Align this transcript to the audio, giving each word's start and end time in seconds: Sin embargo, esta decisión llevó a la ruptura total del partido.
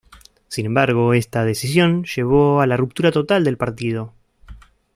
Sin 0.47 0.65
embargo, 0.65 1.13
esta 1.13 1.45
decisión 1.45 2.05
llevó 2.05 2.59
a 2.59 2.65
la 2.65 2.75
ruptura 2.75 3.11
total 3.11 3.43
del 3.43 3.57
partido. 3.57 4.15